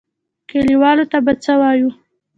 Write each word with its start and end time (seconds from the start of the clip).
کليوالو 0.49 1.05
ته 1.11 1.17
به 1.25 1.33
څه 1.43 1.53
وايو. 1.61 1.89